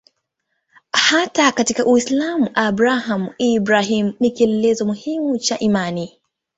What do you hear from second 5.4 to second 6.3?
imani.